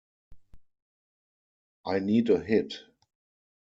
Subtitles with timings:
[1.85, 2.73] I need a hit.